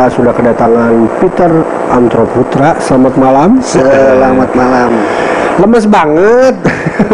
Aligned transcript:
kita 0.00 0.16
sudah 0.16 0.32
kedatangan 0.32 1.12
Peter 1.20 1.52
Antroputra. 1.92 2.72
Selamat 2.80 3.20
malam. 3.20 3.60
Selamat 3.60 4.48
malam. 4.56 4.96
Lemes 5.60 5.84
banget. 5.84 6.56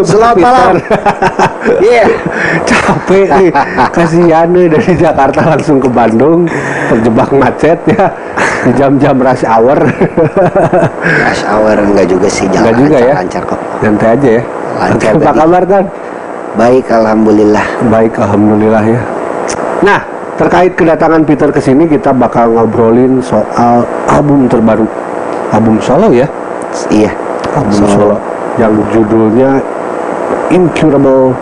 Selamat 0.07 0.39
malam. 0.39 0.75
Iya. 1.83 2.07
Capek 2.63 3.27
nih. 3.27 3.51
Kasihan 3.91 4.47
nih 4.55 4.71
dari 4.71 4.95
Jakarta 4.95 5.51
langsung 5.51 5.83
ke 5.83 5.91
Bandung. 5.91 6.47
Terjebak 6.87 7.35
macet 7.35 7.83
ya. 7.91 8.07
Di 8.63 8.71
jam-jam 8.79 9.19
rush 9.19 9.43
hour. 9.43 9.83
Rush 11.27 11.43
hour 11.43 11.75
enggak 11.91 12.07
juga 12.07 12.31
sih 12.31 12.47
jalan 12.55 12.71
Enggak 12.71 12.75
juga 12.79 12.97
lancar, 13.03 13.11
ya? 13.11 13.15
lancar 13.19 13.43
kok. 13.51 13.61
Santai 13.83 14.09
aja 14.15 14.29
ya. 14.31 14.43
Lancar 14.79 15.11
Apa 15.19 15.31
kabar 15.35 15.63
Tan? 15.67 15.85
Baik, 16.55 16.87
alhamdulillah. 16.95 17.67
Baik, 17.91 18.15
alhamdulillah 18.15 18.85
ya. 18.87 19.03
Nah, 19.83 20.01
terkait 20.37 20.77
kedatangan 20.77 21.25
Peter 21.25 21.49
ke 21.49 21.61
sini 21.61 21.89
kita 21.89 22.13
bakal 22.13 22.53
ngobrolin 22.53 23.25
soal 23.25 23.89
album 24.07 24.45
terbaru. 24.47 24.85
Album 25.49 25.81
solo 25.81 26.13
ya, 26.13 26.29
Iya. 26.93 27.09
album 27.57 27.73
solo, 27.73 27.89
Solo. 27.95 28.17
yang 28.61 28.75
judulnya 28.93 29.63
Incurable 30.53 31.33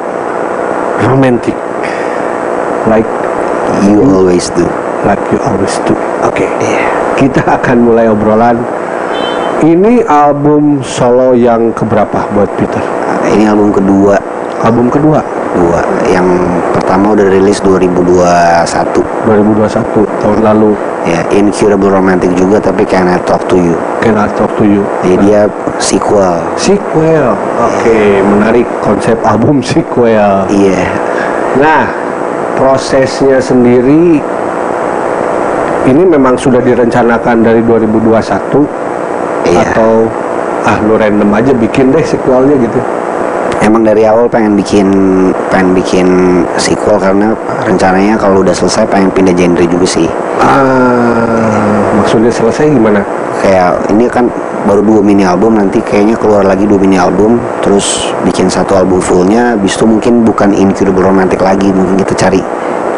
Romantic. 1.02 1.56
Like 2.86 3.08
You 3.88 4.04
always 4.04 4.52
do. 4.52 4.68
like 5.08 5.20
you 5.32 5.40
always 5.42 5.74
do. 5.88 5.96
Oke. 6.22 6.46
Iya. 6.60 6.84
Kita 7.16 7.40
akan 7.60 7.76
mulai 7.88 8.06
obrolan. 8.12 8.60
Ini 9.64 10.04
album 10.04 10.84
solo 10.84 11.32
yang 11.32 11.72
keberapa 11.72 12.28
buat 12.36 12.50
Peter? 12.60 12.80
Ini 13.32 13.48
album 13.48 13.72
kedua. 13.72 14.20
Album 14.60 14.92
kedua 14.92 15.23
Dua. 15.54 15.80
Yang 16.10 16.28
pertama 16.74 17.14
udah 17.14 17.26
rilis 17.30 17.62
2021. 17.62 18.04
2021 19.26 20.02
tahun 20.22 20.38
lalu. 20.42 20.74
Ya, 21.04 21.20
Incurable 21.30 21.92
Romantic 21.92 22.32
juga 22.32 22.58
tapi 22.58 22.82
Can 22.88 23.06
I 23.06 23.20
Talk 23.28 23.44
to 23.52 23.60
You. 23.60 23.76
Can 24.00 24.16
I 24.16 24.26
Talk 24.34 24.50
to 24.56 24.64
You? 24.64 24.82
Jadi 25.04 25.16
dia 25.20 25.46
sequel. 25.76 26.40
Sequel. 26.56 27.36
Oke, 27.60 28.24
menarik 28.24 28.66
konsep 28.80 29.14
album 29.22 29.60
sequel. 29.60 30.48
Iya. 30.48 30.84
Nah, 31.60 31.86
prosesnya 32.56 33.38
sendiri 33.38 34.18
ini 35.84 36.02
memang 36.08 36.40
sudah 36.40 36.64
direncanakan 36.64 37.44
dari 37.44 37.60
2021 37.60 38.64
Iya. 39.44 39.60
atau 39.76 40.08
ah 40.64 40.80
lu 40.80 40.96
random 40.96 41.28
aja 41.36 41.52
bikin 41.52 41.92
deh 41.92 42.00
sequelnya 42.00 42.56
gitu. 42.56 42.80
Emang 43.64 43.80
dari 43.80 44.04
awal 44.04 44.28
pengen 44.28 44.60
bikin 44.60 44.86
pengen 45.48 45.72
bikin 45.72 46.06
sequel 46.60 47.00
karena 47.00 47.32
rencananya 47.64 48.20
kalau 48.20 48.44
udah 48.44 48.52
selesai 48.52 48.84
pengen 48.84 49.08
pindah 49.08 49.32
genre 49.32 49.64
juga 49.64 49.88
sih. 49.88 50.04
Ah, 50.38 51.80
maksudnya 51.96 52.28
selesai 52.28 52.68
gimana? 52.68 53.00
Kayak 53.40 53.88
ini 53.88 54.04
kan 54.06 54.28
baru 54.64 54.84
dua 54.84 55.00
mini 55.00 55.24
album 55.24 55.56
nanti 55.56 55.80
kayaknya 55.80 56.16
keluar 56.16 56.44
lagi 56.44 56.64
dua 56.64 56.76
mini 56.76 56.96
album 56.96 57.36
terus 57.60 58.12
bikin 58.24 58.48
satu 58.48 58.76
album 58.76 59.00
fullnya 59.00 59.56
habis 59.56 59.76
itu 59.76 59.84
mungkin 59.84 60.24
bukan 60.24 60.52
Incurable 60.52 61.04
Romantic 61.04 61.40
lagi 61.40 61.68
mungkin 61.68 62.00
kita 62.00 62.16
cari 62.16 62.40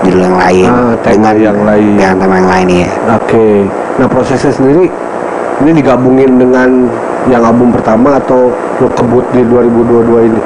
judul 0.03 0.23
yang 0.23 0.39
lain 0.39 0.67
Ah, 0.71 0.95
tema 1.03 1.35
yang 1.35 1.59
lain. 1.63 1.99
dengan 1.99 2.17
tema 2.19 2.35
yang 2.39 2.51
lain 2.51 2.69
ya 2.87 2.91
Oke. 3.19 3.67
Nah, 3.99 4.07
prosesnya 4.07 4.51
sendiri 4.51 4.87
ini 5.63 5.71
digabungin 5.75 6.39
dengan 6.39 6.87
yang 7.27 7.43
album 7.43 7.75
pertama 7.75 8.19
atau 8.19 8.51
lu 8.79 8.87
kebut 8.95 9.27
di 9.35 9.43
2022 9.43 10.27
ini? 10.31 10.41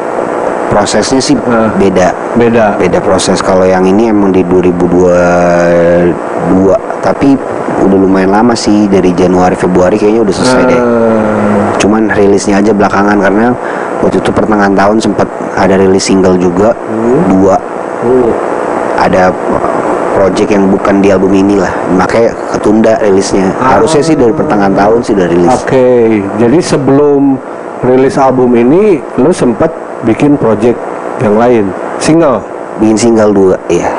Prosesnya 0.70 1.18
sih 1.18 1.34
Ah. 1.42 1.68
beda 1.74 2.14
Beda. 2.34 2.74
beda 2.78 2.98
proses 2.98 3.38
kalau 3.40 3.64
yang 3.64 3.82
ini 3.82 4.08
emang 4.08 4.30
di 4.30 4.42
2022 4.42 6.74
tapi 7.00 7.34
udah 7.80 7.98
lumayan 7.98 8.30
lama 8.30 8.52
sih 8.54 8.86
dari 8.86 9.10
Januari 9.10 9.54
Februari 9.54 9.96
kayaknya 9.96 10.20
udah 10.22 10.32
selesai 10.32 10.62
deh 10.64 10.78
Ah, 10.78 11.74
cuman 11.76 12.08
rilisnya 12.08 12.58
aja 12.58 12.70
belakangan 12.70 13.16
karena 13.18 13.50
waktu 13.98 14.16
itu 14.18 14.30
pertengahan 14.30 14.72
tahun 14.72 14.96
sempat 15.00 15.26
ada 15.54 15.74
rilis 15.74 16.04
single 16.04 16.36
juga 16.36 16.72
dua 17.26 17.56
hmm. 18.00 18.30
ada 18.96 19.30
project 20.12 20.48
yang 20.50 20.68
bukan 20.68 21.00
di 21.00 21.08
album 21.08 21.32
ini 21.32 21.56
lah 21.56 21.70
makanya 21.90 22.30
ketunda 22.50 22.92
rilisnya 23.00 23.50
Ah. 23.56 23.74
harusnya 23.74 24.00
sih 24.02 24.14
dari 24.14 24.30
pertengahan 24.30 24.72
tahun 24.72 24.98
sih 25.00 25.12
udah 25.16 25.26
rilis 25.26 25.50
Oke, 25.56 26.20
jadi 26.36 26.58
sebelum 26.60 27.34
rilis 27.80 28.14
album 28.14 28.54
ini, 28.54 29.00
lu 29.16 29.32
sempet 29.32 29.72
bikin 30.04 30.36
project 30.36 30.76
yang 31.20 31.36
lain, 31.36 31.64
single, 32.00 32.40
bikin 32.80 32.96
single 32.96 33.32
dua 33.32 33.56
iya. 33.68 33.92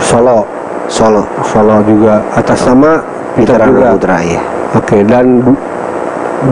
Solo, 0.00 0.44
solo. 0.88 1.24
Solo 1.44 1.80
juga. 1.84 2.24
Atas 2.32 2.64
nama 2.64 3.00
Peter, 3.36 3.56
Peter 3.56 3.68
juga. 3.68 3.88
Putra 3.96 4.16
iya. 4.20 4.40
Oke, 4.76 5.04
dan 5.04 5.40
du- 5.44 5.60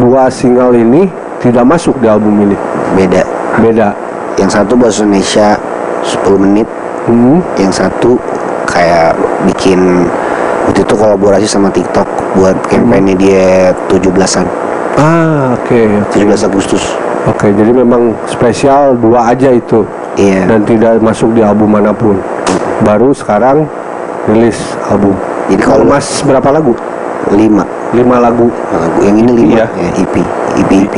dua 0.00 0.28
single 0.28 0.76
ini 0.76 1.08
tidak 1.38 1.64
masuk 1.64 1.96
di 2.00 2.08
album 2.10 2.34
ini, 2.44 2.56
beda. 2.96 3.22
Beda. 3.58 3.88
yang 4.38 4.46
satu 4.46 4.78
bahasa 4.78 5.02
Indonesia 5.02 5.58
10 6.06 6.38
menit. 6.38 6.68
Hmm. 7.08 7.40
yang 7.56 7.72
satu 7.72 8.20
kayak 8.68 9.16
bikin 9.48 10.04
waktu 10.68 10.84
itu 10.84 10.92
kolaborasi 10.92 11.48
sama 11.48 11.72
TikTok 11.72 12.04
buat 12.36 12.52
kampanye 12.68 13.16
dia 13.16 13.72
17-an 13.88 14.44
Ah, 14.94 15.56
oke, 15.56 16.04
oke. 16.04 16.20
17 16.20 16.44
Agustus 16.44 16.97
Oke, 17.28 17.52
jadi 17.52 17.70
memang 17.70 18.16
spesial 18.24 18.96
dua 18.96 19.28
aja 19.28 19.52
itu 19.52 19.84
iya 20.16 20.42
dan 20.44 20.64
tidak 20.64 20.96
masuk 20.98 21.30
di 21.30 21.40
album 21.40 21.70
mana 21.70 21.92
pun. 21.92 22.16
Baru 22.80 23.12
sekarang 23.12 23.68
rilis 24.24 24.56
album. 24.84 25.12
Jadi 25.46 25.60
Kalau 25.60 25.84
Mas 25.84 26.20
berapa 26.20 26.48
lagu? 26.50 26.72
lima 27.28 27.64
Lima 27.90 28.16
lagu. 28.16 28.48
lagu 28.72 28.98
yang 29.00 29.16
ini 29.16 29.32
lima 29.34 29.52
Iya. 29.54 29.66
ya, 29.76 29.88
EP 29.98 30.14
EP 30.56 30.70
EP 30.82 30.96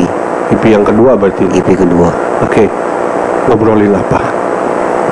EP 0.51 0.65
yang 0.65 0.83
kedua 0.83 1.15
berarti. 1.15 1.43
EP 1.51 1.67
kedua 1.67 2.11
Oke, 2.41 2.71
ngobrolin 3.47 3.91
apa? 3.91 4.21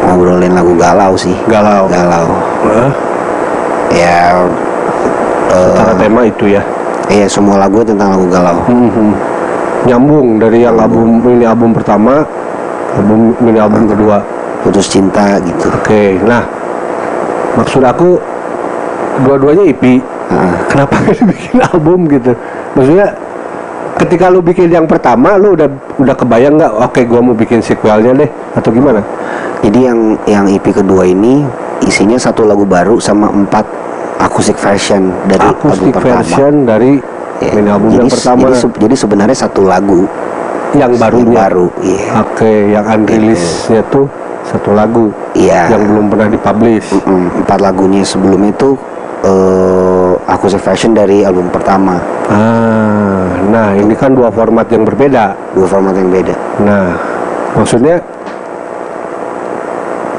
ngobrolin 0.01 0.55
lagu 0.55 0.73
galau 0.75 1.19
sih 1.19 1.35
Galau. 1.45 1.91
galau 1.91 2.29
Hah? 2.65 2.91
ya 3.91 4.19
Secara 5.49 5.93
tema 5.97 6.23
itu 6.23 6.47
ya. 6.49 6.63
iya 7.09 7.27
semua 7.27 7.59
lagu 7.59 7.83
tentang 7.83 8.15
lagu 8.15 8.27
galau 8.29 8.63
Mhm. 8.69 9.11
Nyambung 9.87 10.43
dari 10.43 10.67
yang 10.67 10.77
album 10.77 11.23
ini 11.29 11.45
album 11.47 11.71
pertama, 11.77 12.27
album 12.97 13.37
ini 13.45 13.59
album 13.61 13.87
kedua. 13.87 14.19
putus 14.59 14.91
cinta 14.91 15.39
gitu 15.39 15.71
Oke, 15.71 16.19
nah 16.27 16.43
maksud 17.55 17.79
aku 17.79 18.19
dua-duanya 19.23 19.71
EP. 19.71 20.03
Ah, 20.35 20.67
Kenapa 20.67 20.99
dibikin 21.15 21.63
album 21.63 22.11
gitu? 22.11 22.35
Maksudnya 22.75 23.15
ketika 24.03 24.27
lu 24.27 24.43
bikin 24.43 24.67
yang 24.67 24.91
pertama, 24.91 25.39
lu 25.39 25.55
udah 25.55 25.71
udah 26.03 26.15
kebayang 26.19 26.59
nggak? 26.59 26.75
Oke, 26.75 27.07
gua 27.07 27.23
mau 27.23 27.39
bikin 27.39 27.63
sequelnya 27.63 28.19
deh, 28.19 28.27
atau 28.59 28.75
gimana? 28.75 28.99
jadi 29.59 29.91
yang 29.91 29.99
yang 30.27 30.45
EP 30.47 30.63
kedua 30.71 31.03
ini 31.03 31.43
isinya 31.83 32.15
satu 32.19 32.47
lagu 32.47 32.63
baru 32.63 33.03
sama 33.03 33.27
empat 33.31 33.67
acoustic 34.23 34.59
version 34.59 35.11
dari 35.27 35.43
album 35.43 35.71
Acoustic 35.71 35.95
pertama 35.95 36.23
version 36.23 36.53
dari 36.67 36.93
Ya, 37.39 37.55
mini 37.55 37.71
album 37.71 37.89
jadi, 37.95 38.03
yang 38.03 38.11
pertama, 38.11 38.47
jadi, 38.51 38.59
se- 38.59 38.79
jadi 38.83 38.95
sebenarnya 38.99 39.37
satu 39.39 39.63
lagu. 39.63 40.01
Yang 40.77 40.77
yang 40.77 40.93
barunya. 41.01 41.37
baru 41.49 41.67
iya. 41.81 42.05
Oke, 42.21 42.53
yang 42.77 42.85
unrilisnya 42.85 43.81
tuh 43.89 44.05
satu 44.45 44.77
lagu 44.77 45.09
iya. 45.33 45.65
yang 45.73 45.81
belum 45.81 46.13
pernah 46.13 46.29
dipublish. 46.29 46.89
Mm-mm, 46.93 47.41
empat 47.45 47.59
lagunya 47.65 48.05
sebelum 48.05 48.45
itu 48.45 48.77
eh 49.25 50.13
acoustic 50.29 50.61
version 50.61 50.93
dari 50.93 51.25
album 51.25 51.49
pertama. 51.49 51.97
Ah, 52.29 53.33
nah 53.49 53.73
ini 53.73 53.97
kan 53.97 54.13
dua 54.13 54.29
format 54.29 54.69
yang 54.69 54.85
berbeda. 54.85 55.33
dua 55.57 55.67
format 55.67 55.97
yang 55.97 56.13
beda. 56.13 56.37
Nah, 56.61 56.93
maksudnya 57.57 58.05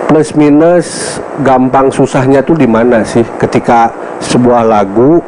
plus 0.10 0.34
minus 0.34 1.22
gampang 1.46 1.94
susahnya 1.94 2.42
tuh 2.42 2.58
di 2.58 2.66
mana 2.66 3.06
sih? 3.06 3.22
Ketika 3.38 3.94
sebuah 4.18 4.66
lagu 4.66 5.22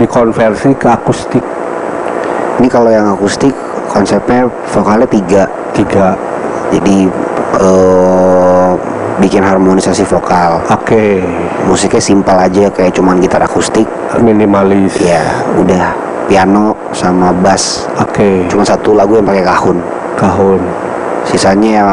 dikonversi 0.00 0.76
ke 0.76 0.88
akustik. 0.88 1.44
Ini 2.60 2.68
kalau 2.68 2.92
yang 2.92 3.12
akustik 3.12 3.52
konsepnya 3.88 4.48
vokalnya 4.72 5.08
tiga. 5.08 5.44
Tiga. 5.72 6.16
jadi 6.72 7.04
eh 7.60 8.72
bikin 9.20 9.44
harmonisasi 9.44 10.08
vokal. 10.08 10.64
Oke, 10.72 11.20
musiknya 11.68 12.00
simpel 12.00 12.36
aja 12.38 12.72
kayak 12.72 12.96
cuman 12.96 13.20
gitar 13.20 13.44
akustik. 13.44 13.84
Minimalis. 14.18 14.96
ya 14.98 15.20
udah. 15.60 15.92
Piano 16.30 16.72
sama 16.96 17.34
bass. 17.44 17.84
Oke, 18.00 18.46
cuma 18.48 18.64
satu 18.64 18.96
lagu 18.96 19.18
yang 19.18 19.26
pakai 19.26 19.44
kahun. 19.44 19.78
Kahun. 20.16 20.62
sisanya 21.22 21.70
ya 21.70 21.86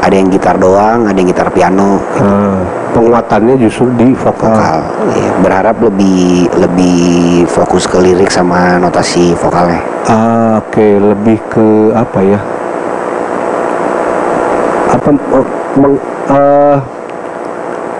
ada 0.00 0.14
yang 0.14 0.30
gitar 0.30 0.54
doang 0.56 1.04
ada 1.06 1.16
yang 1.16 1.28
gitar 1.28 1.48
piano. 1.50 1.98
Ah, 2.16 2.60
penguatannya 2.94 3.58
justru 3.60 3.90
di 3.98 4.14
vokal. 4.14 4.52
vokal. 4.52 4.78
Ya, 5.16 5.30
berharap 5.42 5.76
lebih 5.82 6.48
lebih 6.54 7.19
fokus 7.50 7.84
ke 7.90 7.98
lirik 7.98 8.30
sama 8.30 8.78
notasi 8.78 9.34
vokalnya 9.34 9.82
Ah, 10.06 10.58
oke, 10.58 10.86
lebih 10.98 11.38
ke 11.50 11.92
apa 11.92 12.18
ya? 12.22 12.40
Apa 14.90 15.10
eh, 15.14 15.46
meng- 15.78 16.04
eh, 16.30 16.76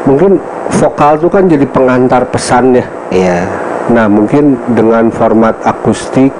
mungkin 0.06 0.32
vokal 0.70 1.18
tuh 1.18 1.30
kan 1.30 1.46
jadi 1.46 1.66
pengantar 1.70 2.26
pesan 2.30 2.78
ya. 2.78 2.86
Iya 3.10 3.38
Nah 3.90 4.06
mungkin 4.06 4.54
dengan 4.70 5.10
format 5.10 5.58
akustik 5.66 6.30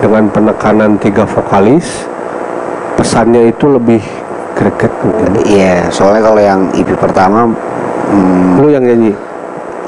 dengan 0.00 0.26
penekanan 0.32 0.96
tiga 0.96 1.28
vokalis 1.28 2.08
pesannya 2.96 3.52
itu 3.52 3.68
lebih 3.68 4.02
greget 4.56 4.92
mungkin. 5.04 5.40
Iya, 5.46 5.88
soalnya 5.88 6.22
kalau 6.24 6.40
yang 6.40 6.60
EP 6.76 6.88
pertama 6.96 7.48
hmm, 8.12 8.60
Lu 8.60 8.68
yang 8.68 8.84
nyanyi? 8.84 9.12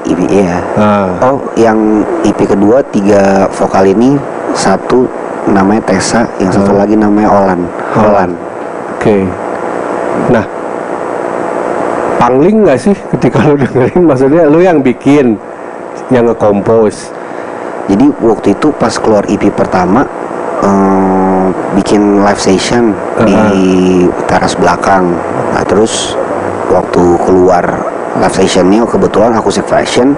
EP 0.05 0.21
iya. 0.29 0.61
Ah, 0.77 1.09
Oh, 1.25 1.39
yang 1.57 2.05
EP 2.23 2.37
kedua 2.39 2.85
tiga 2.89 3.49
vokal 3.51 3.89
ini 3.89 4.17
satu 4.53 5.09
namanya 5.45 5.83
Tessa, 5.85 6.25
yang 6.39 6.49
satu 6.49 6.73
Hmm. 6.73 6.81
lagi 6.81 6.95
namanya 6.95 7.29
Olan. 7.31 7.61
Olan. 7.95 8.31
oke. 8.95 9.17
Nah, 10.31 10.45
pangling 12.17 12.65
nggak 12.65 12.79
sih 12.81 12.97
ketika 13.13 13.45
lu 13.45 13.57
dengerin? 13.59 14.03
Maksudnya 14.05 14.49
lu 14.49 14.61
yang 14.61 14.81
bikin, 14.81 15.37
yang 16.09 16.25
nge-compose. 16.25 17.13
Jadi 17.85 18.09
waktu 18.25 18.57
itu 18.57 18.73
pas 18.73 18.97
keluar 18.97 19.29
EP 19.29 19.53
pertama 19.53 20.09
eh, 20.61 21.47
bikin 21.77 22.25
live 22.25 22.41
session 22.41 22.97
di 23.21 23.45
teras 24.25 24.57
belakang. 24.57 25.13
Nah, 25.53 25.65
terus 25.69 26.17
waktu 26.73 27.03
keluar 27.21 27.65
live 28.17 28.37
sessionnya 28.37 28.85
kebetulan 28.85 29.33
acoustic 29.33 29.65
fashion 29.65 30.15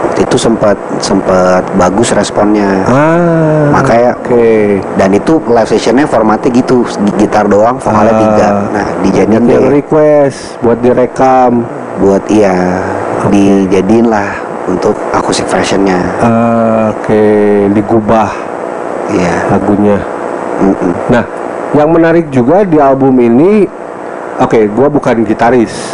waktu 0.00 0.20
itu 0.22 0.36
sempat 0.36 0.74
sempat 0.98 1.62
bagus 1.74 2.10
responnya. 2.10 2.82
Ah, 2.84 3.68
Makanya 3.70 4.16
oke. 4.16 4.48
dan 4.96 5.10
itu 5.10 5.38
live 5.44 5.68
sessionnya 5.68 6.04
formatnya 6.04 6.50
gitu 6.50 6.82
gi- 6.82 7.16
gitar 7.18 7.44
doang 7.44 7.76
vokalnya 7.76 8.10
Ah. 8.10 8.18
tiga 8.18 8.48
nah 8.70 8.86
dijadiin 9.00 9.44
deh 9.44 9.60
request 9.70 10.58
buat 10.58 10.78
direkam. 10.78 11.64
buat 11.96 12.24
iya 12.26 12.80
dijadiin 13.28 14.08
lah 14.08 14.32
untuk 14.64 14.96
acoustic 15.10 15.44
versionnya 15.46 16.00
Ah, 16.18 16.88
Oke, 16.92 17.22
digubah 17.70 18.32
iya 19.10 19.46
lagunya. 19.48 20.00
Mm-mm. 20.58 20.92
Nah, 21.08 21.24
yang 21.72 21.88
menarik 21.88 22.28
juga 22.28 22.62
di 22.62 22.76
album 22.76 23.14
ini, 23.16 23.68
oke, 24.36 24.60
gua 24.70 24.86
bukan 24.86 25.22
gitaris, 25.22 25.92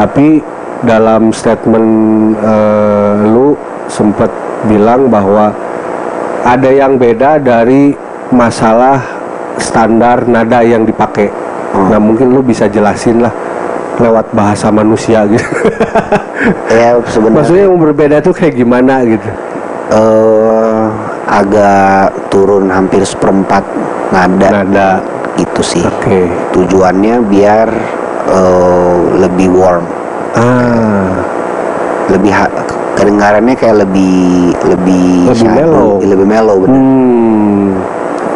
tapi 0.00 0.40
dalam 0.80 1.28
statement 1.28 1.92
eh, 2.40 3.14
lu 3.28 3.52
sempet 3.84 4.32
bilang 4.64 5.12
bahwa 5.12 5.52
ada 6.40 6.70
yang 6.72 6.96
beda 6.96 7.36
dari 7.36 7.92
masalah 8.32 8.96
standar 9.60 10.24
nada 10.24 10.64
yang 10.64 10.88
dipakai. 10.88 11.28
Hmm. 11.76 11.92
Nah, 11.92 12.00
mungkin 12.00 12.32
lu 12.32 12.40
bisa 12.40 12.64
jelasin 12.64 13.20
lah 13.20 13.32
lewat 14.00 14.32
bahasa 14.32 14.72
manusia 14.72 15.28
gitu. 15.28 15.44
ya 16.72 16.96
sebenarnya 17.04 17.36
Maksudnya 17.44 17.64
yang 17.68 17.76
berbeda 17.76 18.16
tuh 18.24 18.32
kayak 18.32 18.56
gimana 18.56 19.04
gitu? 19.04 19.28
eh, 19.90 20.84
agak 21.28 22.30
turun 22.30 22.70
hampir 22.70 23.02
seperempat 23.02 23.62
nada 24.14 24.48
Nada. 24.62 24.90
gitu 25.38 25.62
sih 25.62 25.84
Oke. 25.84 26.26
tujuannya 26.54 27.22
biar 27.26 27.68
eh, 28.26 28.96
lebih 29.18 29.48
warm 29.50 29.84
Ah, 30.30 31.10
lebih 32.06 32.30
ha- 32.30 32.54
kedengarannya 32.94 33.52
kayak 33.52 33.82
lebih 33.82 34.50
lebih 34.62 35.26
Lebih 35.28 35.48
mellow. 35.48 35.88
lebih 35.98 36.26
mellow 36.28 36.56
bener 36.60 36.76
hmm, 36.76 37.66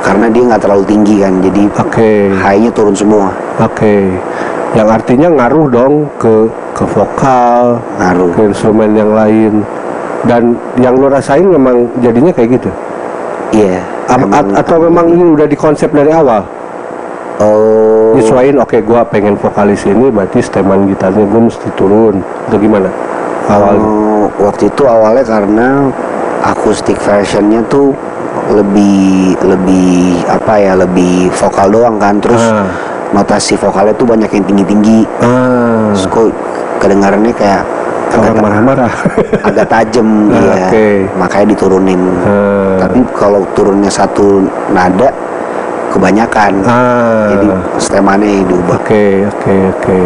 karena 0.01 0.27
dia 0.29 0.43
nggak 0.45 0.61
terlalu 0.61 0.85
tinggi 0.85 1.17
kan 1.21 1.33
jadi 1.39 1.63
oke. 1.77 2.13
high-nya 2.35 2.71
turun 2.71 2.93
semua 2.93 3.31
Oke, 3.57 4.11
yang 4.73 4.91
artinya 4.91 5.31
ngaruh 5.31 5.67
dong 5.69 5.95
ke 6.17 6.51
ke 6.75 6.83
vokal, 6.85 7.79
ngaruh 7.95 8.29
ke 8.35 8.41
instrumen 8.45 8.91
yang 8.93 9.15
lain. 9.15 9.63
Dan 10.25 10.43
yang 10.75 10.99
lo 10.99 11.07
rasain 11.07 11.47
memang 11.47 11.87
jadinya 12.01 12.33
kayak 12.33 12.59
gitu. 12.59 12.71
iya 13.53 13.79
A- 14.05 14.19
a- 14.35 14.55
atau 14.59 14.83
memang 14.83 15.07
ini 15.07 15.23
udah 15.31 15.47
dikonsep 15.47 15.87
dari 15.89 16.11
awal. 16.11 16.43
oh 17.39 17.94
Nyesuaiin, 18.15 18.57
oke, 18.57 18.79
gua 18.81 19.03
pengen 19.03 19.35
vokalis 19.35 19.85
ini, 19.85 20.09
berarti 20.09 20.39
steman 20.39 20.87
gitarnya 20.87 21.23
gue 21.23 21.41
mesti 21.43 21.69
turun. 21.75 22.23
Atau 22.47 22.57
gimana? 22.57 22.89
Awalnya. 23.45 23.85
oh, 23.85 24.27
waktu 24.41 24.67
itu 24.67 24.83
awalnya 24.85 25.21
karena 25.21 25.69
akustik 26.43 26.97
versionnya 26.97 27.61
tuh 27.67 27.93
lebih 28.49 29.37
lebih 29.39 30.25
apa 30.25 30.57
ya 30.57 30.73
lebih 30.75 31.29
vokal 31.31 31.69
doang 31.69 31.97
kan 31.97 32.17
terus 32.19 32.41
Ah. 32.41 32.65
notasi 33.13 33.53
vokalnya 33.55 33.93
tuh 33.93 34.05
banyak 34.07 34.29
yang 34.29 34.45
tinggi 34.45 34.65
tinggi 34.65 35.01
Ah, 35.21 35.93
terus 35.93 36.09
kok 36.09 36.33
kedengarannya 36.79 37.33
kayak 37.33 37.63
agak, 38.11 38.33
marah-marah. 38.39 38.93
agak 39.45 39.67
tajem 39.67 40.09
Ah, 40.29 40.41
ya 40.41 40.67
oke. 40.69 40.87
makanya 41.17 41.47
diturunin 41.53 42.01
Ah. 42.21 42.81
tapi 42.81 42.99
kalau 43.13 43.45
turunnya 43.53 43.89
satu 43.89 44.41
nada 44.71 45.13
kebanyakan 45.95 46.53
Ah. 46.61 47.31
jadi 47.31 47.47
stemannya 47.79 48.43
diubah 48.45 48.77
Oke, 48.77 49.05
oke, 49.25 49.55
oke. 49.73 49.99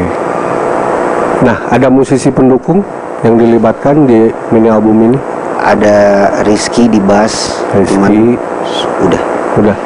Nah, 1.40 1.56
ada 1.68 1.88
musisi 1.88 2.28
pendukung 2.28 2.84
yang 3.20 3.34
dilibatkan 3.34 4.04
di 4.04 4.28
mini 4.50 4.68
album 4.68 5.00
ini? 5.04 5.18
ada 5.58 5.96
Rizky 6.44 6.86
di 6.86 6.96
bass 6.98 7.58
Rizky. 7.72 7.96
cuman 7.96 8.38
udah 9.02 9.22
Udah. 9.58 9.76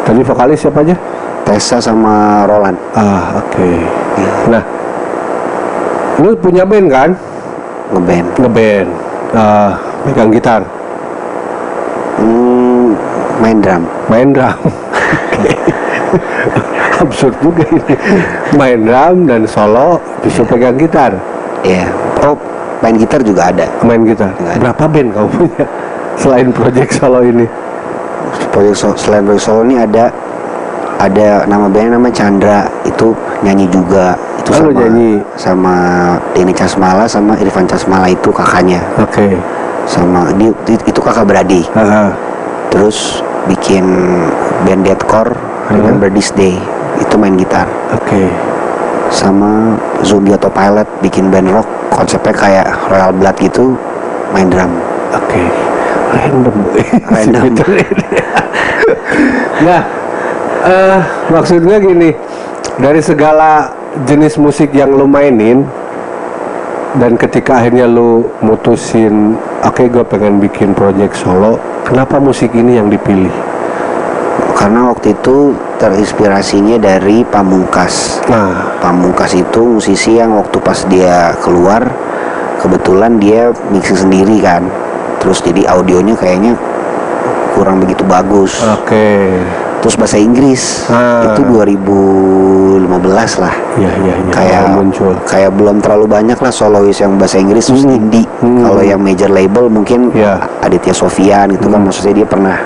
Tadi 0.00 0.20
vokalis 0.22 0.58
siapa 0.58 0.80
aja? 0.80 0.96
Tessa 1.42 1.76
sama 1.76 2.46
Roland 2.46 2.78
Ah, 2.92 3.36
oke. 3.36 3.68
ya, 4.16 4.30
Nah, 4.48 4.62
lu 6.18 6.32
punya 6.34 6.64
band 6.64 6.88
kan? 6.88 7.10
ngeband 7.90 8.26
Ngeband. 8.38 8.88
Ah, 9.30 9.74
megang 10.02 10.30
gitar, 10.30 10.62
hmm, 12.16 12.94
main 13.38 13.58
drum 13.58 13.82
main 14.06 14.28
drum. 14.30 14.56
Absurd 17.00 17.34
juga 17.40 17.64
ini. 17.66 17.94
Main 18.54 18.84
drum 18.84 19.24
dan 19.24 19.42
solo, 19.46 19.96
bisa 20.20 20.44
pegang 20.44 20.76
gitar. 20.76 21.16
ya 21.60 21.84
oh 22.24 22.32
main 22.80 22.96
gitar 22.96 23.20
juga 23.20 23.52
ada 23.52 23.68
Main 23.80 24.00
gitar. 24.02 24.32
Nggak 24.34 24.52
ada. 24.56 24.60
Berapa 24.62 24.84
band 24.88 25.08
kau 25.12 25.28
punya 25.28 25.64
selain 26.16 26.48
project 26.50 26.90
solo 26.94 27.20
ini? 27.20 27.44
proyek 28.50 28.74
so- 28.74 28.96
selain 28.96 29.22
proyek 29.22 29.40
solo 29.40 29.62
ini 29.62 29.76
ada 29.76 30.10
ada 30.98 31.44
nama 31.44 31.66
bandnya 31.66 31.96
nama 31.96 32.08
Chandra 32.10 32.66
itu 32.82 33.10
nyanyi 33.40 33.66
juga 33.68 34.14
itu 34.36 34.50
Oh, 34.50 34.66
lu 34.66 34.70
sama 34.70 34.80
nyanyi. 34.80 35.12
sama 35.34 35.74
Denny 36.32 36.52
Casmala 36.52 37.04
sama 37.06 37.32
Irfan 37.36 37.64
Casmala 37.64 38.06
itu 38.06 38.28
kakaknya 38.28 38.82
Oke. 38.98 39.34
sama 39.84 40.28
dia 40.34 40.50
itu 40.66 41.00
kakak 41.00 41.24
beradik 41.24 41.64
Ah, 41.72 42.10
terus 42.68 43.22
bikin 43.48 43.84
band 44.66 44.84
deathcore 44.84 45.32
Remember 45.70 46.10
This 46.10 46.34
Day 46.34 46.58
itu 47.00 47.14
main 47.16 47.38
gitar 47.38 47.64
oke. 47.94 48.22
sama 49.08 49.78
Zombie 50.04 50.34
Autopilot 50.36 50.86
bikin 51.00 51.32
band 51.32 51.48
rock 51.48 51.68
konsepnya 51.88 52.34
kayak 52.34 52.66
Royal 52.90 53.12
Blood 53.14 53.36
gitu 53.40 53.78
main 54.34 54.50
drum 54.50 54.70
Oke. 55.10 55.42
Random. 56.10 56.56
Random. 57.10 57.46
Ini. 57.50 57.84
nah, 59.66 59.80
eh 60.66 61.00
maksudnya 61.30 61.76
gini, 61.82 62.14
dari 62.78 63.02
segala 63.02 63.74
jenis 64.06 64.38
musik 64.38 64.70
yang 64.74 64.94
lu 64.94 65.06
mainin 65.06 65.66
dan 66.98 67.14
ketika 67.14 67.62
akhirnya 67.62 67.86
lu 67.86 68.26
mutusin, 68.42 69.38
oke 69.62 69.86
gue 69.86 70.04
pengen 70.08 70.42
bikin 70.42 70.74
project 70.74 71.14
solo, 71.14 71.60
kenapa 71.86 72.18
musik 72.18 72.50
ini 72.56 72.80
yang 72.80 72.90
dipilih? 72.90 73.30
karena 74.60 74.92
waktu 74.92 75.16
itu 75.16 75.56
terinspirasinya 75.80 76.76
dari 76.76 77.24
Pamungkas 77.24 78.20
Nah, 78.28 78.76
Pamungkas 78.76 79.32
itu 79.32 79.64
musisi 79.64 80.20
yang 80.20 80.36
waktu 80.36 80.60
pas 80.60 80.84
dia 80.84 81.32
keluar 81.40 81.88
kebetulan 82.60 83.16
dia 83.16 83.48
mixing 83.72 84.04
sendiri 84.04 84.36
kan 84.44 84.68
terus 85.16 85.40
jadi 85.40 85.64
audionya 85.64 86.12
kayaknya 86.12 86.52
kurang 87.56 87.80
begitu 87.80 88.04
bagus 88.04 88.60
oke. 88.60 89.08
Terus 89.80 89.96
bahasa 89.96 90.16
Inggris 90.16 90.84
Ah. 90.86 91.32
itu 91.32 91.40
2015 91.42 92.84
lah 93.38 93.54
Iya, 93.74 93.90
iya, 93.98 94.14
iya. 94.14 94.30
kayak 94.30 94.62
muncul. 94.72 95.12
kayak 95.24 95.50
belum 95.52 95.80
terlalu 95.80 96.06
banyak 96.06 96.36
lah 96.36 96.52
solois 96.52 96.96
yang 96.96 97.16
bahasa 97.16 97.36
Inggris 97.36 97.64
terus 97.64 97.82
Hmm. 97.82 97.96
indie 97.96 98.26
Hmm. 98.40 98.60
kalau 98.62 98.82
yang 98.82 99.00
major 99.00 99.28
label 99.28 99.66
mungkin 99.66 100.12
Iya. 100.12 100.36
Aditya 100.60 100.92
Sofian 100.92 101.48
gitu 101.50 101.66
kan 101.66 101.80
Hmm. 101.80 101.88
maksudnya 101.88 102.14
dia 102.14 102.26
pernah 102.26 102.56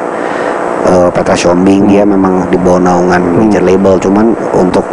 eh, 0.84 1.08
Petra 1.08 1.32
Shombing 1.32 1.88
dia 1.88 2.04
memang 2.04 2.44
di 2.46 2.58
bawah 2.58 2.76
naungan 2.78 3.22
Hmm. 3.22 3.36
major 3.40 3.62
label 3.62 3.96
cuman 3.96 4.26
untuk 4.52 4.84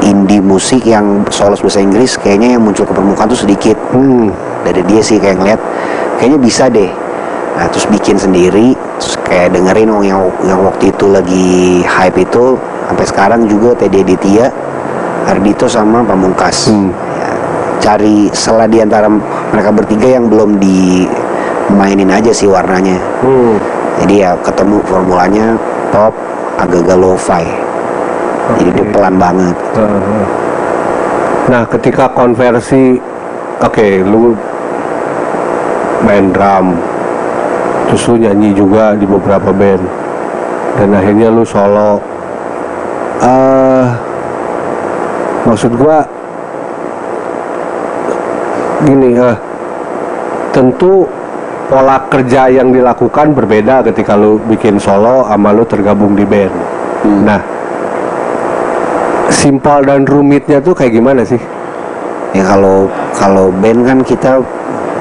indie 0.00 0.40
musik 0.40 0.82
yang 0.82 1.04
solos 1.28 1.58
bahasa 1.58 1.78
Inggris 1.78 2.16
kayaknya 2.16 2.54
yang 2.54 2.62
muncul 2.62 2.82
ke 2.82 2.90
permukaan 2.90 3.28
tuh 3.28 3.38
sedikit 3.38 3.76
Hmm. 3.90 4.34
dari 4.62 4.82
dia 4.82 4.98
sih 4.98 5.16
kayak 5.16 5.36
ngeliat 5.36 5.60
kayaknya 6.16 6.38
bisa 6.38 6.66
deh 6.66 6.90
nah 7.54 7.66
terus 7.66 7.86
bikin 7.86 8.14
sendiri 8.14 8.74
terus 8.98 9.14
kayak 9.22 9.54
dengerin 9.54 9.90
yang 10.02 10.26
yang 10.42 10.60
waktu 10.66 10.90
itu 10.90 11.06
lagi 11.06 11.48
hype 11.86 12.18
itu 12.18 12.58
sampai 12.90 13.06
sekarang 13.06 13.40
juga 13.46 13.78
Teddy 13.78 14.02
Aditya 14.02 14.50
Ardito 15.28 15.68
sama 15.68 16.02
Pamungkas. 16.02 16.72
Hmm. 16.72 16.90
Ya, 16.90 17.30
cari 17.78 18.32
salah 18.32 18.66
di 18.66 18.80
antara 18.80 19.06
mereka 19.52 19.70
bertiga 19.70 20.08
yang 20.18 20.26
belum 20.26 20.56
di 20.58 21.06
mainin 21.72 22.08
aja 22.10 22.32
sih 22.32 22.48
warnanya. 22.48 22.96
Hmm. 23.22 23.56
jadi 23.98 24.14
ya 24.14 24.32
ketemu 24.46 24.78
formulanya 24.86 25.58
pop 25.90 26.14
agak-agak 26.58 26.96
lo-fi. 26.96 27.44
Jadi 28.56 28.70
dia 28.72 28.86
pelan 28.94 29.18
banget. 29.18 29.56
Uh, 29.74 30.48
Nah, 31.48 31.64
ketika 31.64 32.12
konversi, 32.12 33.00
oke, 33.64 33.88
lu 34.04 34.36
main 36.04 36.28
drum, 36.28 36.76
terus 37.88 38.04
lu 38.12 38.20
nyanyi 38.20 38.52
juga 38.52 38.92
di 38.92 39.08
beberapa 39.08 39.50
band, 39.50 39.82
dan 40.76 40.88
akhirnya 40.92 41.32
lu 41.32 41.42
solo. 41.42 41.98
eh 43.18 43.86
maksud 45.42 45.74
gua 45.74 46.06
gini, 48.86 49.18
eh 49.18 49.36
tentu 50.54 51.08
pola 51.66 51.98
kerja 52.06 52.46
yang 52.52 52.70
dilakukan 52.70 53.34
berbeda 53.34 53.82
ketika 53.90 54.14
lu 54.14 54.38
bikin 54.46 54.78
solo 54.78 55.26
sama 55.26 55.50
lu 55.50 55.66
tergabung 55.66 56.14
di 56.14 56.22
band. 56.22 56.54
Hmm. 57.02 57.20
Nah, 57.26 57.40
simpel 59.32 59.82
dan 59.82 60.06
rumitnya 60.06 60.62
tuh 60.62 60.78
kayak 60.78 60.94
gimana 60.94 61.26
sih? 61.26 61.40
ya 62.36 62.44
kalau 62.44 62.88
kalau 63.16 63.46
band 63.60 63.80
kan 63.88 63.98
kita 64.04 64.32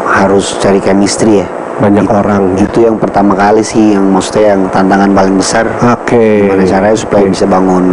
harus 0.07 0.55
cari 0.63 0.79
chemistry 0.79 1.43
ya 1.43 1.47
Banyak 1.77 2.09
orang 2.09 2.57
ya. 2.57 2.65
itu 2.65 2.79
yang 2.83 2.97
pertama 2.97 3.37
kali 3.37 3.61
sih 3.61 3.93
yang 3.93 4.09
maksudnya 4.09 4.57
yang 4.57 4.65
tantangan 4.67 5.13
paling 5.13 5.37
besar 5.37 5.65
Oke. 5.85 6.41
gimana 6.41 6.65
caranya 6.65 6.97
supaya 6.97 7.21
Oke. 7.21 7.31
bisa 7.31 7.45
bangun 7.45 7.85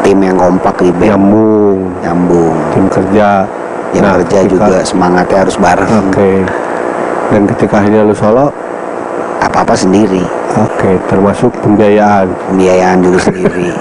tim 0.00 0.18
yang 0.20 0.36
kompak 0.36 0.74
di 0.78 0.90
band 0.92 1.10
nyambung, 1.10 1.78
nyambung 2.00 2.54
tim 2.70 2.86
kerja. 2.86 3.28
yang 3.90 4.04
Nah, 4.04 4.14
kerja 4.18 4.38
ketika- 4.42 4.50
juga 4.66 4.76
semangatnya 4.82 5.38
harus 5.40 5.56
bareng 5.56 5.90
Oke. 6.06 6.32
Dan 7.24 7.42
ketika 7.46 7.74
akhirnya 7.78 8.02
lu 8.02 8.12
solo, 8.12 8.50
apa 9.64 9.74
sendiri 9.74 10.20
oke, 10.54 10.90
termasuk 11.08 11.48
pembiayaan. 11.64 12.28
pembiayaan 12.46 13.00
juga 13.00 13.18
sendiri 13.28 13.72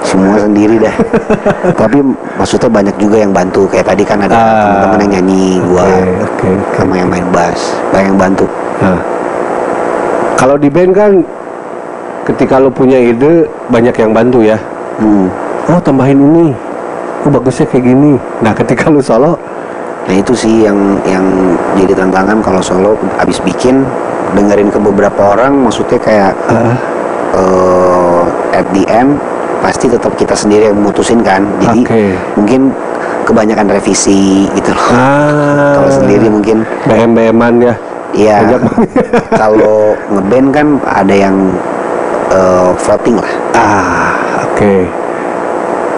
semua 0.00 0.38
sendiri 0.38 0.78
dah 0.78 0.94
tapi 1.80 1.98
maksudnya 2.38 2.70
banyak 2.70 2.96
juga 2.96 3.16
yang 3.18 3.34
bantu 3.34 3.66
kayak 3.66 3.84
tadi 3.84 4.06
kan 4.06 4.22
ada 4.22 4.30
Ah. 4.32 4.46
teman-teman 4.62 4.98
yang 5.02 5.12
nyanyi 5.18 5.58
gua 5.60 5.82
Oke, 5.82 5.98
oke, 6.22 6.46
oke. 6.46 6.76
sama 6.78 6.94
yang 6.94 7.10
main 7.10 7.26
bass 7.28 7.60
banyak 7.90 8.14
yang 8.14 8.20
bantu 8.20 8.46
Nah, 8.76 9.00
kalau 10.36 10.54
di 10.54 10.68
band 10.68 10.92
kan, 10.92 11.12
ketika 12.22 12.60
lu 12.60 12.68
punya 12.68 13.00
ide, 13.00 13.48
banyak 13.66 13.96
yang 13.96 14.12
bantu 14.12 14.44
ya. 14.44 14.60
hmm. 15.00 15.32
Oh 15.66 15.80
tambahin 15.80 16.20
ini, 16.20 16.52
oh 17.24 17.30
bagusnya 17.32 17.64
kayak 17.64 17.88
gini. 17.88 18.20
Nah 18.38 18.52
ketika 18.52 18.86
lu 18.86 19.00
solo, 19.00 19.40
Nah 20.04 20.12
itu 20.12 20.36
sih 20.36 20.62
yang 20.62 20.76
yang 21.02 21.24
jadi 21.74 21.96
tantangan 21.96 22.38
kalau 22.38 22.60
solo 22.60 22.94
abis 23.16 23.40
bikin 23.40 23.80
dengerin 24.34 24.68
ke 24.72 24.78
beberapa 24.80 25.36
orang 25.36 25.68
maksudnya 25.68 25.98
kayak 26.00 26.32
ah, 26.50 26.74
eh, 27.36 28.22
at 28.58 28.66
the 28.72 28.82
end 28.90 29.20
pasti 29.62 29.90
tetap 29.90 30.14
kita 30.18 30.34
sendiri 30.34 30.70
yang 30.70 30.78
memutusin 30.78 31.22
kan 31.22 31.42
jadi 31.62 31.80
Oke. 31.82 32.04
mungkin 32.38 32.70
kebanyakan 33.26 33.66
revisi 33.70 34.46
gitu 34.54 34.70
loh 34.74 34.86
ah, 34.94 35.78
kalau 35.78 35.90
sendiri 35.90 36.26
mungkin 36.30 36.62
BM-BM-an 36.86 37.54
ya. 37.62 37.74
ya 38.14 38.36
Banyak. 38.42 38.62
kalau 39.42 39.98
ngeband 40.10 40.48
kan 40.54 40.66
ada 40.86 41.14
yang 41.14 41.36
eh, 42.30 42.70
voting 42.82 43.18
lah 43.18 43.46
Ah, 43.56 44.12
oke. 44.46 44.74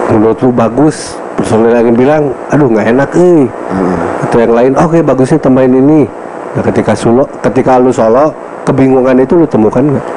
Menurut 0.09 0.37
lu 0.41 0.49
bagus, 0.55 1.19
personil 1.35 1.75
yang 1.75 1.93
bilang, 1.93 2.23
aduh 2.49 2.71
nggak 2.71 2.87
enak 2.97 3.09
eh. 3.19 3.45
Hmm. 3.45 4.25
Atau 4.25 4.37
yang 4.41 4.53
lain, 4.55 4.71
oke 4.79 4.97
bagusnya 5.03 5.37
tambahin 5.37 5.75
ini. 5.75 6.07
Nah 6.49 6.63
ketika 6.63 6.93
solo, 6.93 7.23
ketika 7.39 7.77
lu 7.77 7.89
solo, 7.89 8.33
kebingungan 8.63 9.17
itu 9.17 9.33
lu 9.35 9.45
temukan 9.45 9.85
nggak? 9.87 10.07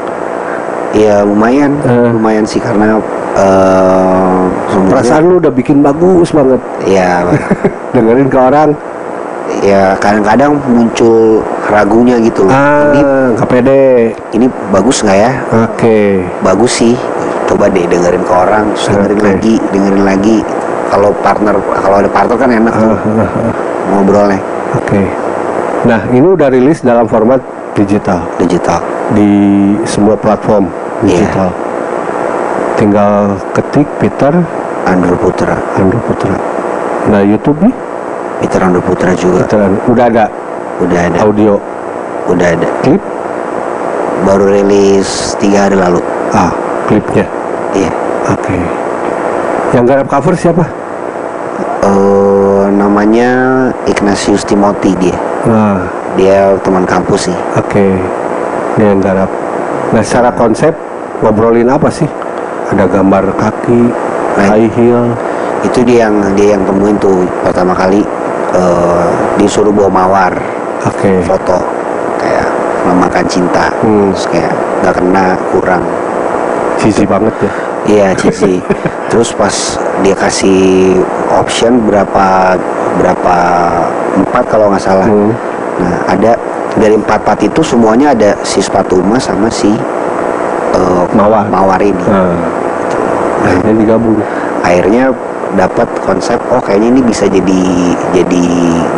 ya 0.93 1.25
lumayan 1.25 1.73
Eh. 1.83 2.13
lumayan 2.13 2.45
sih 2.45 2.61
karena 2.61 3.01
sebenarnya 4.69 4.93
Perasaan 4.93 5.25
lu 5.25 5.41
udah 5.41 5.49
bikin 5.51 5.81
bagus 5.81 6.29
banget. 6.31 6.61
ya 6.85 7.25
Dengerin 7.97 8.29
ke 8.29 8.37
orang, 8.37 8.77
ya 9.61 9.97
kadang-kadang 9.97 10.61
muncul 10.67 11.41
ragunya 11.65 12.21
gitu 12.21 12.45
loh 12.45 12.53
ini 12.93 13.01
ah 13.01 13.33
nggak 13.33 13.49
pede. 13.49 14.13
ini 14.33 14.47
bagus 14.69 15.01
nggak 15.01 15.17
ya 15.19 15.33
Oke. 15.65 16.25
bagus 16.41 16.73
sih 16.75 16.93
coba 17.45 17.69
deh 17.69 17.85
dengerin 17.85 18.21
ke 18.21 18.33
orang 18.33 18.65
dengerin 18.77 19.17
Oke. 19.17 19.25
lagi 19.27 19.55
dengerin 19.71 20.05
lagi 20.05 20.37
kalau 20.89 21.09
partner 21.19 21.57
kalau 21.75 21.97
ada 22.01 22.11
partner 22.11 22.37
kan 22.37 22.49
enak 22.51 22.73
tuh 22.75 22.85
Ah, 22.87 23.01
ah, 23.01 23.25
ah. 23.49 23.53
ngobrolnya 23.89 24.41
Oke. 24.75 25.03
Nah 25.83 26.07
ini 26.09 26.23
udah 26.25 26.47
rilis 26.47 26.81
dalam 26.81 27.05
format 27.05 27.43
digital 27.75 28.23
digital 28.39 28.79
di 29.13 29.31
semua 29.83 30.15
platform 30.15 30.71
Iya. 31.03 31.19
digital. 31.19 31.51
Tinggal 32.79 33.13
ketik 33.51 33.87
Peter 33.99 34.31
Andrew 34.85 35.17
Putra 35.17 35.59
Andrew 35.75 35.99
Putra. 36.03 36.35
Nah 37.11 37.23
YouTube 37.23 37.59
nih 37.63 37.75
Peter 38.39 38.61
Andrew 38.63 38.83
Putra 38.83 39.11
juga 39.13 39.43
Peter 39.43 39.59
Andrew. 39.61 39.83
udah 39.91 40.05
ada 40.07 40.25
udah 40.79 41.01
ada 41.03 41.19
audio 41.21 41.59
udah 42.27 42.49
ada 42.49 42.69
klip. 42.83 43.03
baru 44.23 44.55
rilis 44.55 45.35
tiga 45.43 45.67
hari 45.67 45.75
lalu 45.75 45.99
Ah 46.31 46.55
klipnya. 46.87 47.27
iya 47.75 47.91
Oke. 48.31 48.55
Yang 49.75 49.85
garap 49.85 50.07
cover 50.07 50.39
siapa? 50.39 50.63
Eh, 51.83 52.67
namanya 52.71 53.31
Ignatius 53.83 54.47
Timothy 54.47 54.95
dia 54.95 55.19
Nah 55.47 55.83
dia 56.15 56.55
teman 56.61 56.85
kampus 56.85 57.29
sih 57.29 57.37
oke. 57.55 57.87
Dia 58.77 58.87
yang 58.89 59.01
garap. 59.01 59.29
Nah 59.91 60.01
secara 60.01 60.31
konsep 60.31 60.73
ngobrolin 61.21 61.69
apa 61.69 61.89
sih? 61.89 62.07
Ada 62.71 62.89
gambar 62.89 63.37
kaki, 63.37 63.83
Right. 64.33 64.49
high 64.49 64.71
heel. 64.73 65.13
itu 65.63 65.85
dia 65.87 66.09
yang 66.09 66.19
dia 66.35 66.57
yang 66.57 66.65
temuin 66.65 66.99
tuh 66.99 67.23
pertama 67.39 67.71
kali 67.71 68.03
eh, 68.51 69.07
disuruh 69.37 69.71
bawa 69.71 69.87
mawar 69.93 70.35
Oke. 70.83 71.23
foto 71.23 71.55
kayak 72.19 72.49
memakan 72.83 73.23
cinta 73.31 73.71
Hmm. 73.79 74.11
terus 74.11 74.27
kayak 74.27 74.51
nggak 74.83 74.95
kena 74.99 75.25
kurang 75.55 75.85
Cici 76.83 77.07
banget 77.07 77.31
ya. 77.39 77.53
iya 77.87 78.09
cici 78.11 78.59
terus 79.13 79.31
pas 79.31 79.55
dia 80.03 80.19
kasih 80.19 80.99
option 81.31 81.79
berapa 81.87 82.59
berapa 82.95 83.35
empat 84.19 84.45
kalau 84.47 84.69
nggak 84.69 84.83
salah 84.83 85.07
Hmm. 85.07 85.33
nah 85.79 85.97
ada 86.07 86.33
dari 86.75 86.95
empat 86.95 87.21
empat 87.23 87.39
itu 87.43 87.61
semuanya 87.61 88.13
ada 88.13 88.31
si 88.43 88.61
sepatu 88.61 88.99
emas 88.99 89.25
sama 89.25 89.49
si 89.49 89.73
eh, 90.73 91.05
Mawar. 91.13 91.49
mawar 91.49 91.81
ini 91.81 92.01
Nah, 92.03 92.33
akhirnya 93.43 93.73
digabung. 93.75 94.19
akhirnya 94.63 95.05
dapat 95.53 95.85
konsep 96.01 96.41
oh 96.49 96.57
kayaknya 96.59 96.89
ini 96.91 97.01
bisa 97.03 97.27
jadi 97.27 97.61
jadi 98.11 98.45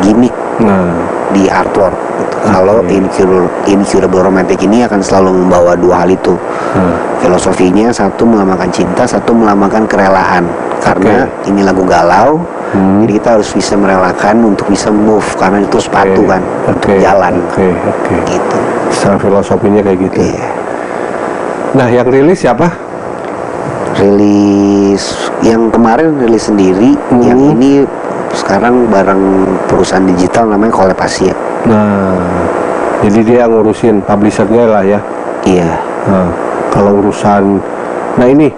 gimmick 0.01 0.35
Nah, 0.55 0.95
di 1.35 1.51
artwork 1.51 1.91
gitu. 2.15 2.37
kalau 2.47 2.79
incurable, 2.87 3.51
incurable 3.67 4.23
romantic 4.23 4.63
ini 4.63 4.87
akan 4.87 5.03
selalu 5.03 5.35
membawa 5.35 5.75
dua 5.75 6.07
hal 6.07 6.11
itu 6.11 6.39
nah. 6.73 6.95
filosofinya 7.19 7.91
satu 7.91 8.23
melambangkan 8.23 8.71
cinta 8.71 9.03
satu 9.03 9.35
melambangkan 9.35 9.83
kerelaan 9.85 10.47
karena 10.79 11.27
ini 11.43 11.67
lagu 11.67 11.83
galau 11.83 12.39
Hmm. 12.75 13.07
jadi 13.07 13.13
kita 13.15 13.29
harus 13.39 13.51
bisa 13.51 13.75
merelakan 13.75 14.37
untuk 14.45 14.67
bisa 14.67 14.91
move 14.91 15.23
karena 15.39 15.63
itu 15.63 15.79
sepatu 15.79 16.21
Oke, 16.21 16.29
kan 16.29 16.43
untuk 16.67 16.91
oke, 16.91 16.95
jalan 16.99 17.35
Oke, 17.47 17.69
oke. 17.71 18.15
gitu 18.27 18.59
Secara 18.91 19.17
filosofinya 19.17 19.81
kayak 19.81 19.99
gitu. 20.03 20.21
Iya. 20.23 20.49
Nah, 21.73 21.89
yang 21.89 22.07
rilis 22.07 22.39
siapa? 22.41 22.67
rilis 23.95 25.03
yang 25.41 25.71
kemarin 25.71 26.19
rilis 26.19 26.47
sendiri 26.47 26.99
Hmm. 27.09 27.23
yang 27.23 27.39
ini 27.55 27.87
sekarang 28.35 28.91
bareng 28.91 29.23
perusahaan 29.65 30.03
digital 30.05 30.51
namanya 30.51 30.75
Kolab 30.75 30.99
Asia 30.99 31.31
Nah, 31.65 32.19
jadi 33.01 33.19
dia 33.23 33.39
yang 33.41 33.55
ngurusin 33.55 34.03
publishernya 34.03 34.65
lah 34.67 34.83
ya. 34.83 35.01
iya 35.45 35.79
Nah, 36.05 36.29
kalau 36.69 37.01
urusan, 37.01 37.63
nah 38.15 38.27
ini, 38.27 38.51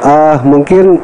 ah 0.00 0.40
mungkin 0.40 0.96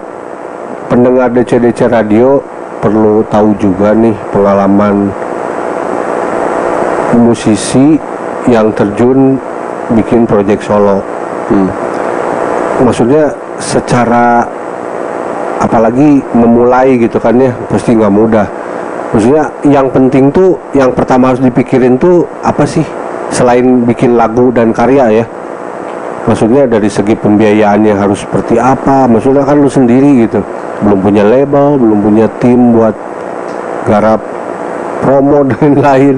pendengar 0.86 1.30
DC-DC 1.34 1.90
radio 1.90 2.38
perlu 2.78 3.24
tahu 3.26 3.50
juga 3.58 3.90
nih 3.96 4.14
pengalaman 4.30 5.10
musisi 7.18 7.98
yang 8.46 8.70
terjun 8.74 9.40
bikin 9.94 10.26
project 10.26 10.62
solo. 10.66 11.02
Hmm. 11.50 11.70
Maksudnya 12.82 13.32
secara 13.56 14.44
apalagi 15.56 16.20
memulai 16.36 17.00
gitu 17.00 17.16
kan 17.16 17.34
ya 17.40 17.52
pasti 17.70 17.96
nggak 17.96 18.12
mudah. 18.12 18.46
Maksudnya 19.14 19.48
yang 19.64 19.88
penting 19.88 20.28
tuh 20.34 20.58
yang 20.76 20.92
pertama 20.92 21.32
harus 21.32 21.40
dipikirin 21.40 21.96
tuh 21.96 22.26
apa 22.44 22.66
sih 22.68 22.84
selain 23.32 23.86
bikin 23.86 24.14
lagu 24.14 24.52
dan 24.52 24.70
karya 24.70 25.24
ya. 25.24 25.26
Maksudnya 26.26 26.66
dari 26.66 26.90
segi 26.90 27.14
pembiayaannya 27.14 27.94
harus 27.94 28.26
seperti 28.26 28.58
apa? 28.58 29.06
Maksudnya 29.06 29.46
kan 29.46 29.62
lu 29.62 29.70
sendiri 29.70 30.26
gitu, 30.26 30.42
belum 30.78 30.98
punya 31.00 31.22
label, 31.22 31.76
belum 31.76 31.98
punya 32.00 32.26
tim 32.36 32.72
buat 32.72 32.92
garap 33.84 34.20
promo 35.00 35.44
dan 35.50 35.72
lain. 35.76 36.16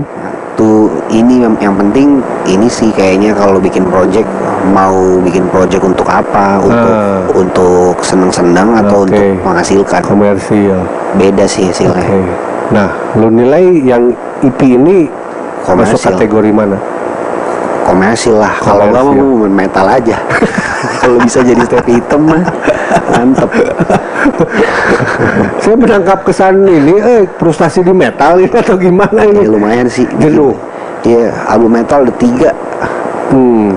waktu 0.58 0.70
ini 1.14 1.46
yang, 1.46 1.54
yang 1.62 1.74
penting 1.78 2.18
ini 2.42 2.66
sih 2.66 2.90
kayaknya 2.90 3.30
kalau 3.30 3.62
bikin 3.62 3.86
project 3.86 4.26
mau 4.74 4.90
bikin 5.22 5.46
project 5.48 5.86
untuk 5.86 6.02
apa? 6.04 6.58
Untuk 6.58 6.90
Ah. 6.90 7.22
untuk 7.30 7.94
senang-senang 8.02 8.74
atau 8.74 9.06
untuk 9.06 9.22
menghasilkan? 9.46 10.02
Komersial. 10.02 10.82
Beda 11.14 11.46
sih 11.46 11.70
hasilnya. 11.70 12.10
Nah 12.74 12.90
lu 13.14 13.30
nilai 13.30 13.70
yang 13.80 14.10
EP 14.42 14.58
ini 14.58 15.06
masuk 15.62 15.94
Komersil. 15.94 16.10
kategori 16.10 16.50
mana? 16.50 16.78
Komersil 17.86 18.34
lah. 18.34 18.58
Kalau 18.58 18.90
nggak 18.90 19.04
mau 19.06 19.46
metal 19.46 19.86
aja. 19.86 20.18
Kalau 21.00 21.22
bisa 21.22 21.38
jadi 21.40 21.62
step 21.62 21.86
hitam 21.86 22.26
mah 22.26 22.42
mantep 23.12 23.50
saya 25.62 25.76
menangkap 25.76 26.24
kesan 26.24 26.64
ini 26.64 26.94
eh 26.98 27.22
frustasi 27.36 27.84
di 27.84 27.92
metal 27.92 28.40
ini 28.40 28.56
atau 28.56 28.76
gimana 28.76 29.24
ya 29.24 29.30
ini 29.32 29.44
lumayan 29.48 29.88
sih 29.88 30.06
Jenuh. 30.18 30.54
Iya 31.06 31.30
album 31.46 31.78
metal 31.78 32.02
ada 32.04 32.14
tiga 32.18 32.50
hmm. 33.30 33.70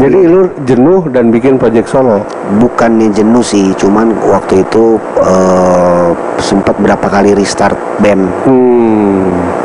jadi 0.00 0.18
lu 0.24 0.48
jenuh 0.64 1.04
dan 1.12 1.28
bikin 1.28 1.60
project 1.60 1.92
solo 1.92 2.24
bukannya 2.58 3.12
jenuh 3.12 3.44
sih 3.44 3.76
cuman 3.76 4.16
waktu 4.24 4.64
itu 4.64 4.96
eh, 5.20 6.10
sempat 6.40 6.74
berapa 6.80 7.06
kali 7.06 7.36
restart 7.36 7.76
band 8.00 8.24
hmm. 8.48 9.63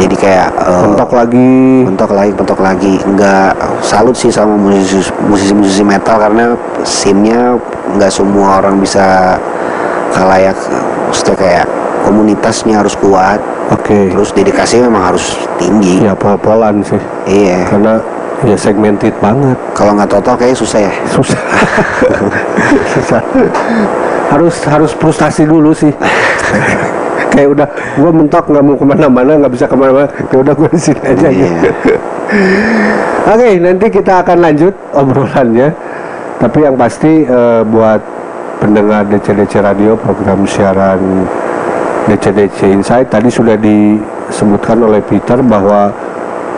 Jadi 0.00 0.16
kayak 0.16 0.48
mentok 0.88 1.10
lagi. 1.12 1.52
mentok 1.84 2.10
lagi 2.16 2.32
mentok 2.32 2.60
lagi. 2.64 2.94
Nggak 3.04 3.52
salut 3.84 4.16
sih 4.16 4.32
sama 4.32 4.56
musisi 4.56 5.04
musisi 5.28 5.52
musisi 5.52 5.82
metal 5.84 6.16
karena 6.16 6.56
scene-nya 6.80 7.60
nggak 7.96 8.12
semua 8.12 8.64
orang 8.64 8.80
bisa 8.80 9.36
kalayak. 10.16 10.56
Maksudnya 11.12 11.36
kayak 11.36 11.66
komunitasnya 12.08 12.80
harus 12.80 12.96
kuat. 12.96 13.40
Oke. 13.68 14.12
Terus 14.16 14.32
dedikasinya 14.32 14.88
memang 14.88 15.12
harus 15.12 15.36
tinggi. 15.60 16.08
Ya 16.08 16.16
pol-polan 16.16 16.80
sih. 16.80 17.00
Iya. 17.28 17.68
Karena 17.68 18.00
ya 18.48 18.56
segmented 18.56 19.12
banget. 19.20 19.60
Kalau 19.76 19.92
nggak 19.92 20.08
total 20.08 20.34
kayaknya 20.40 20.56
susah 20.56 20.80
ya? 20.88 20.92
Susah. 21.12 21.40
Susah. 22.96 23.20
Harus 24.32 24.56
harus 24.64 24.96
frustasi 24.96 25.44
dulu 25.44 25.76
sih 25.76 25.92
kayak 27.32 27.48
udah 27.48 27.68
gue 27.96 28.10
mentok 28.12 28.44
nggak 28.44 28.64
mau 28.64 28.76
ke 28.76 28.84
mana-mana 28.84 29.30
nggak 29.40 29.52
bisa 29.52 29.64
ke 29.64 29.76
mana-mana. 29.76 30.08
Ya 30.28 30.36
udah 30.36 30.54
gue 30.54 30.68
di 30.76 30.80
sini 30.80 31.00
aja 31.00 31.28
Iya. 31.32 31.48
gitu 31.48 31.94
oke 33.32 33.48
nanti 33.60 33.86
kita 33.88 34.12
akan 34.22 34.38
lanjut 34.40 34.74
obrolannya. 34.92 35.68
Tapi 36.38 36.58
yang 36.60 36.74
pasti 36.74 37.22
eh, 37.22 37.62
buat 37.62 38.00
pendengar 38.58 39.06
DCDC 39.06 39.62
Radio 39.62 39.94
program 39.94 40.42
siaran 40.44 41.26
DCDC 42.06 42.58
Insight 42.66 43.10
tadi 43.10 43.30
sudah 43.30 43.54
disebutkan 43.54 44.82
oleh 44.82 44.98
Peter 45.02 45.38
bahwa 45.38 45.94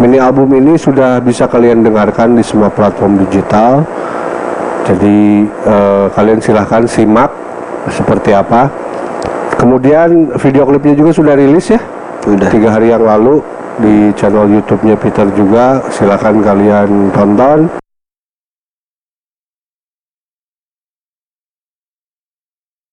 mini 0.00 0.16
album 0.16 0.48
ini 0.56 0.74
sudah 0.74 1.20
bisa 1.20 1.44
kalian 1.46 1.84
dengarkan 1.84 2.34
di 2.34 2.42
semua 2.42 2.72
platform 2.72 3.20
digital. 3.28 3.84
Jadi 4.84 5.44
eh, 5.48 6.06
kalian 6.12 6.40
silahkan 6.40 6.84
simak 6.88 7.28
seperti 7.92 8.32
apa 8.32 8.83
kemudian 9.56 10.34
video 10.38 10.64
klipnya 10.66 10.94
juga 10.94 11.10
sudah 11.14 11.34
rilis 11.38 11.70
ya. 11.70 11.80
Udah 12.24 12.48
tiga 12.48 12.72
hari 12.72 12.90
yang 12.90 13.04
lalu 13.04 13.44
di 13.78 14.10
channel 14.16 14.48
YouTube-nya 14.48 14.96
Peter 14.96 15.26
juga. 15.34 15.82
Silahkan 15.92 16.34
kalian 16.40 17.12
tonton 17.12 17.83